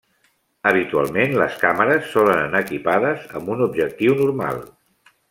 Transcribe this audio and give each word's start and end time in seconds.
Habitualment, 0.69 1.35
les 1.41 1.59
càmeres 1.63 2.09
solen 2.15 2.41
anar 2.47 2.63
equipades 2.65 3.29
amb 3.41 3.53
un 3.57 3.63
objectiu 3.67 4.17
normal. 4.23 4.63